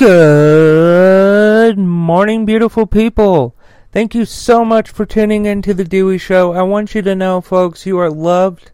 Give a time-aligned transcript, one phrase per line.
[0.00, 3.54] Good morning, beautiful people.
[3.92, 6.54] Thank you so much for tuning in to the Dewey Show.
[6.54, 8.70] I want you to know, folks, you are loved.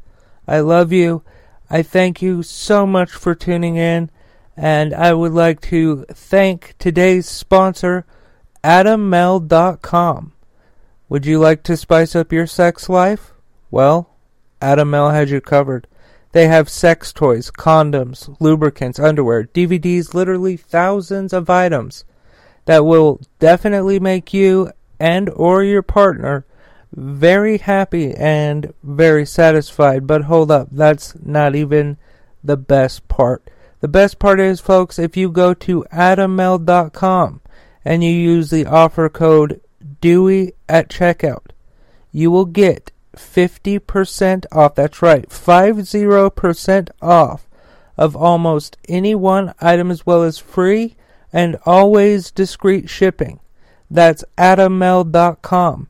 [0.47, 1.25] I love you.
[1.69, 4.09] I thank you so much for tuning in.
[4.57, 8.07] And I would like to thank today's sponsor,
[8.63, 10.33] AdamMale.com.
[11.09, 13.33] Would you like to spice up your sex life?
[13.73, 14.15] Well,
[14.63, 15.89] Adam Male has you covered.
[16.37, 22.05] They have sex toys, condoms, lubricants, underwear, DVDs, literally thousands of items
[22.67, 26.45] that will definitely make you and or your partner
[26.93, 30.07] very happy and very satisfied.
[30.07, 31.97] But hold up, that's not even
[32.45, 33.51] the best part.
[33.81, 37.41] The best part is, folks, if you go to adammale.com
[37.83, 39.63] and you use the offer code
[40.03, 41.47] DEWEY at checkout,
[42.13, 44.75] you will get 50% off.
[44.75, 47.49] That's right, 50% off
[47.97, 50.97] of almost any one item as well as free
[51.33, 53.41] and always discreet shipping.
[53.91, 55.89] That's adammale.com.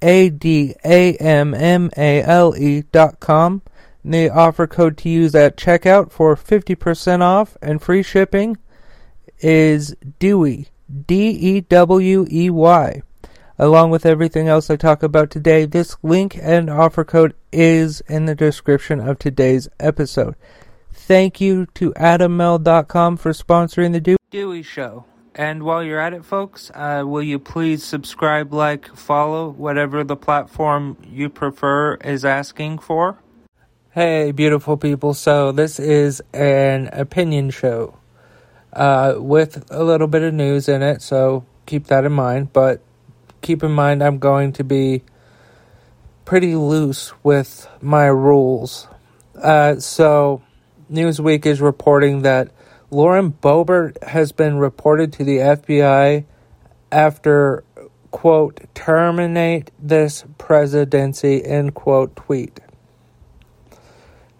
[0.00, 3.62] A D A M M A L E dot com.
[4.04, 8.56] The offer code to use at checkout for 50% off and free shipping
[9.40, 10.68] is DEWEY.
[11.06, 13.02] D E W E Y.
[13.60, 18.26] Along with everything else I talk about today, this link and offer code is in
[18.26, 20.36] the description of today's episode.
[20.92, 25.06] Thank you to AdamMale.com for sponsoring the Dewey Show.
[25.34, 30.16] And while you're at it, folks, uh, will you please subscribe, like, follow, whatever the
[30.16, 33.18] platform you prefer is asking for?
[33.90, 35.14] Hey, beautiful people.
[35.14, 37.98] So, this is an opinion show
[38.72, 42.52] uh, with a little bit of news in it, so keep that in mind.
[42.52, 42.82] But
[43.48, 45.02] keep in mind I'm going to be
[46.26, 48.86] pretty loose with my rules.
[49.34, 50.42] Uh, so,
[50.92, 52.50] Newsweek is reporting that
[52.90, 56.26] Lauren Boebert has been reported to the FBI
[56.92, 57.64] after,
[58.10, 62.60] quote, terminate this presidency, end quote, tweet.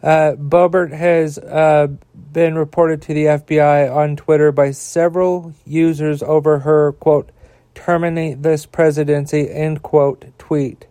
[0.02, 1.86] Uh, Boebert has uh,
[2.30, 7.30] been reported to the FBI on Twitter by several users over her, quote,
[7.78, 10.86] terminate this presidency, end quote, tweet.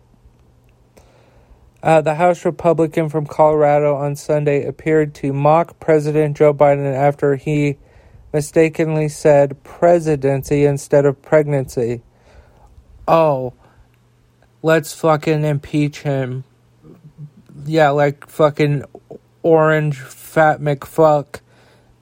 [1.82, 7.36] Uh, the House Republican from Colorado on Sunday appeared to mock President Joe Biden after
[7.36, 7.76] he
[8.32, 12.02] mistakenly said presidency instead of pregnancy.
[13.06, 13.52] Oh,
[14.62, 16.44] let's fucking impeach him.
[17.66, 18.84] Yeah, like fucking
[19.42, 21.40] orange fat McFuck.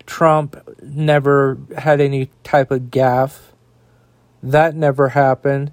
[0.06, 3.40] Trump never had any type of gaffe.
[4.46, 5.72] That never happened.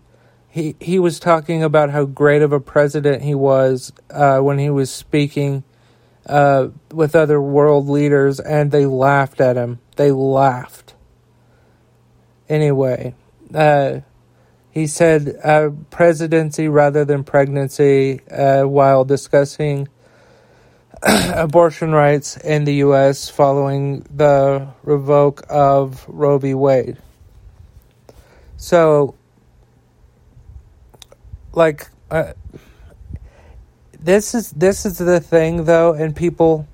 [0.50, 4.72] He he was talking about how great of a president he was uh, when he
[4.72, 5.64] was speaking
[6.26, 9.80] uh, with other world leaders, and they laughed at him.
[9.96, 10.96] They laughed.
[12.50, 13.14] Anyway,
[13.54, 14.00] uh,
[14.72, 19.88] he said uh, presidency rather than pregnancy uh, while discussing
[21.04, 23.30] abortion rights in the U.S.
[23.30, 26.56] following the revoke of Roe v.
[26.56, 26.98] Wade.
[28.64, 29.16] So,
[31.52, 32.32] like, uh,
[34.00, 36.66] this is this is the thing though, and people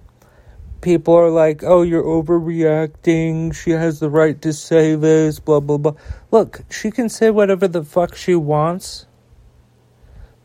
[0.82, 3.56] people are like, "Oh, you're overreacting.
[3.56, 5.96] She has the right to say this." Blah blah blah.
[6.30, 9.08] Look, she can say whatever the fuck she wants.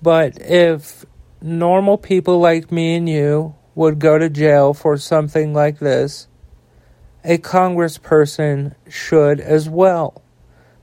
[0.00, 1.05] But if
[1.43, 6.26] normal people like me and you would go to jail for something like this,
[7.22, 10.24] a congressperson should as well.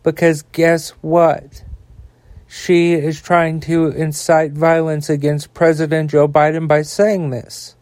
[0.04, 1.64] Because guess what?
[2.48, 7.76] She is trying to incite violence against President Joe Biden by saying this.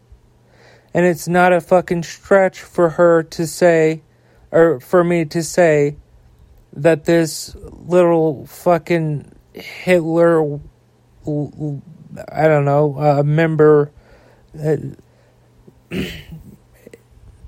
[0.94, 4.02] And it's not a fucking stretch for her to say,
[4.50, 5.96] or for me to say,
[6.72, 13.90] that this little fucking Hitler, I don't know, uh, member,
[14.58, 14.76] uh,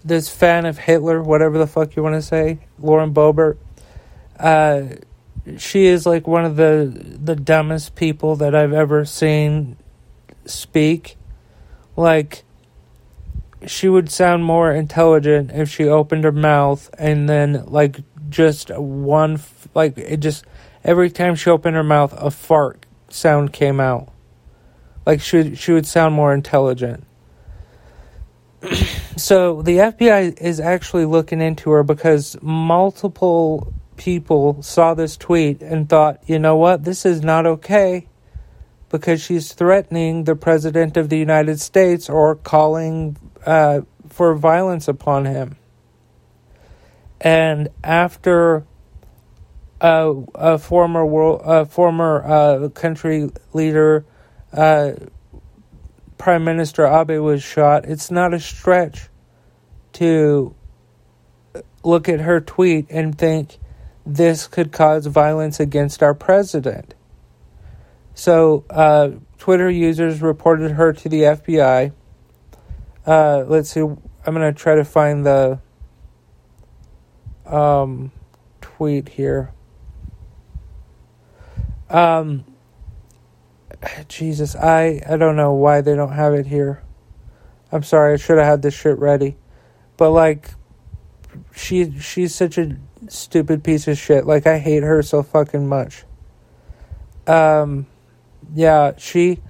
[0.05, 3.59] this fan of Hitler, whatever the fuck you want to say, Lauren Boebert,
[4.43, 4.97] uh,
[5.57, 9.77] she is like one of the the dumbest people that I've ever seen
[10.45, 11.17] speak.
[11.97, 12.45] Like
[13.67, 19.41] she would sound more intelligent if she opened her mouth and then like just one
[19.75, 20.45] like it just
[20.83, 24.13] every time she opened her mouth a fart sound came out.
[25.07, 27.05] Like she she would sound more intelligent.
[29.17, 35.89] so the FBI is actually looking into her because multiple people saw this tweet and
[35.89, 38.09] thought, you know what, this is not okay
[38.89, 43.17] because she's threatening the President of the United States or calling
[43.47, 45.57] uh, for violence upon him.
[47.21, 48.67] and after
[49.81, 54.05] uh, a former world, a former uh, country leader,
[54.53, 54.95] uh,
[56.19, 59.09] Prime Minister Abe was shot, it's not a stretch
[59.93, 60.57] to
[61.85, 63.59] look at her tweet and think
[64.05, 66.95] this could cause violence against our president.
[68.15, 71.93] So, uh, Twitter users reported her to the FBI.
[73.07, 73.81] Uh, let's see.
[73.81, 75.61] I'm gonna try to find the
[77.47, 78.13] um,
[78.61, 79.53] tweet here.
[81.91, 82.45] Um,
[84.09, 86.83] Jesus, I I don't know why they don't have it here.
[87.73, 88.15] I'm sorry.
[88.15, 89.37] I should have had this shit ready,
[89.97, 90.51] but like,
[91.55, 92.77] she she's such a
[93.09, 94.27] stupid piece of shit.
[94.27, 96.05] Like I hate her so fucking much.
[97.27, 97.87] Um,
[98.55, 99.41] yeah, she.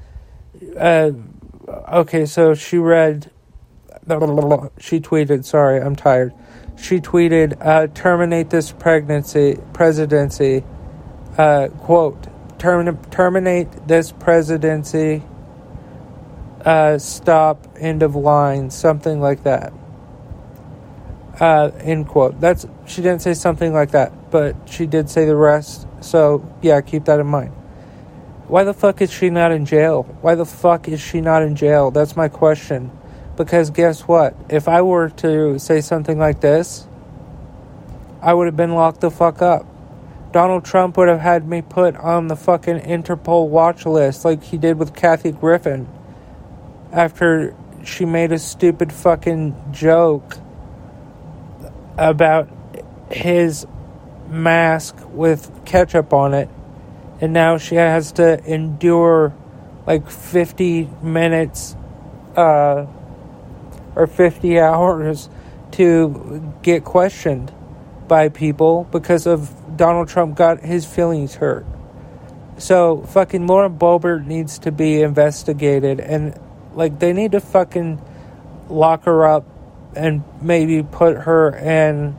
[0.76, 1.12] Uh,
[1.92, 3.30] okay, so she read.
[4.78, 5.44] She tweeted.
[5.44, 6.32] Sorry, I'm tired.
[6.76, 10.64] She tweeted, uh, "Terminate this pregnancy presidency."
[11.38, 12.26] Uh, quote:
[12.58, 15.22] Term- Terminate this presidency.
[16.64, 17.66] Uh, stop.
[17.78, 18.70] End of line.
[18.70, 19.72] Something like that.
[21.42, 22.40] Uh, end quote.
[22.40, 25.88] That's she didn't say something like that, but she did say the rest.
[26.00, 27.50] So yeah, keep that in mind.
[28.46, 30.04] Why the fuck is she not in jail?
[30.20, 31.90] Why the fuck is she not in jail?
[31.90, 32.92] That's my question.
[33.36, 34.36] Because guess what?
[34.48, 36.86] If I were to say something like this,
[38.20, 39.66] I would have been locked the fuck up.
[40.30, 44.58] Donald Trump would have had me put on the fucking Interpol watch list like he
[44.58, 45.88] did with Kathy Griffin
[46.92, 50.38] after she made a stupid fucking joke
[51.96, 52.48] about
[53.10, 53.66] his
[54.28, 56.48] mask with ketchup on it
[57.22, 59.32] and now she has to endure
[59.86, 61.76] like 50 minutes
[62.36, 62.86] uh,
[63.94, 65.28] or 50 hours
[65.72, 67.52] to get questioned
[68.08, 71.64] by people because of Donald Trump got his feelings hurt.
[72.58, 76.38] So fucking Laura Boebert needs to be investigated and
[76.74, 78.00] like they need to fucking
[78.68, 79.44] lock her up
[79.94, 82.16] and maybe put her in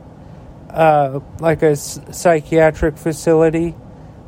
[0.70, 3.74] uh, like a psychiatric facility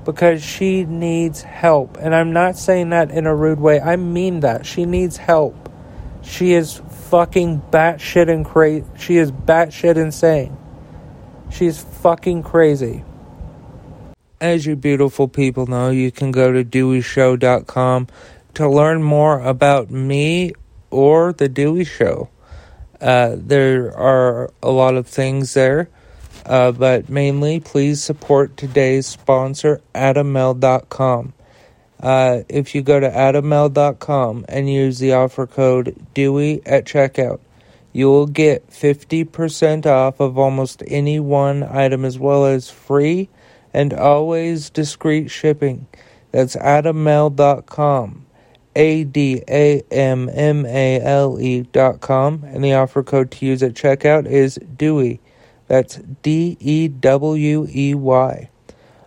[0.05, 1.99] because she needs help.
[2.01, 3.81] And I'm not saying that in a rude way.
[3.81, 4.65] I mean that.
[4.65, 5.69] She needs help.
[6.23, 8.87] She is fucking batshit and crazy.
[8.97, 10.57] She is batshit insane.
[11.51, 13.05] She's fucking crazy.
[14.41, 18.09] As you beautiful people know, you can go to deweyshow.com
[18.55, 20.53] to learn more about me
[20.91, 22.29] or the Dewey Show.
[23.01, 25.89] Uh, there are a lot of things there.
[26.45, 31.33] Uh, but mainly, please support today's sponsor, Adammale.com.
[32.01, 37.41] Uh, if you go to Adammale.com and use the offer code Dewey at checkout,
[37.93, 43.29] you will get 50% off of almost any one item as well as free
[43.73, 45.87] and always discreet shipping.
[46.31, 48.26] That's Adammale.com.
[48.77, 53.47] A D A M M A L E dot com, and the offer code to
[53.47, 55.21] use at checkout is Dewey.
[55.67, 58.51] That's D E W E Y.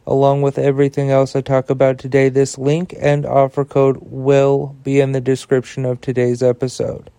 [0.07, 4.99] Along with everything else I talk about today, this link and offer code will be
[4.99, 7.11] in the description of today's episode.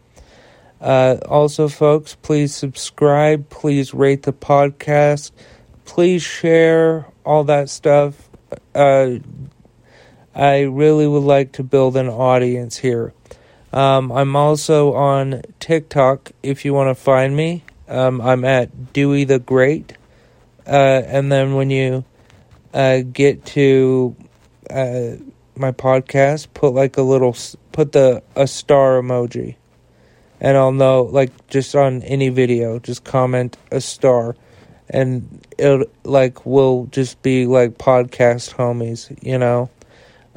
[0.80, 5.30] Uh, also, folks, please subscribe, please rate the podcast,
[5.84, 8.28] please share all that stuff.
[8.74, 9.18] Uh,
[10.34, 13.12] I really would like to build an audience here.
[13.72, 17.64] Um, I'm also on TikTok if you want to find me.
[17.88, 19.94] Um, I'm at Dewey the Great.
[20.66, 22.04] Uh, and then when you
[22.72, 24.14] uh, get to
[24.68, 25.16] uh,
[25.56, 27.36] my podcast, put like a little,
[27.72, 29.56] put the a star emoji,
[30.40, 31.02] and I'll know.
[31.02, 34.36] Like just on any video, just comment a star,
[34.88, 39.70] and it like will just be like podcast homies, you know.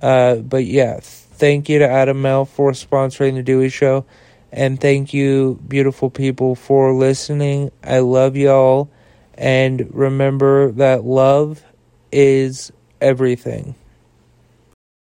[0.04, 4.06] Uh, but yeah, thank you to Adammale for sponsoring the Dewey Show.
[4.52, 7.72] And thank you, beautiful people, for listening.
[7.82, 8.92] I love y'all.
[9.36, 11.64] And remember that love
[12.12, 13.76] is everything.